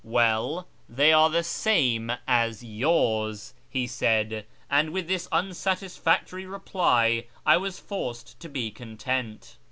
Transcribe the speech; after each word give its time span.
"Well, 0.03 0.67
they 0.89 1.13
are 1.13 1.29
the 1.29 1.43
same 1.43 2.11
as 2.27 2.63
yours," 2.63 3.53
he 3.69 3.85
said; 3.85 4.47
and 4.67 4.89
with 4.89 5.07
this 5.07 5.27
unsatisfactory 5.31 6.47
reply 6.47 7.25
I 7.45 7.57
was 7.57 7.77
forced 7.79 8.39
to 8.39 8.49
be 8.49 8.71
content. 8.71 9.57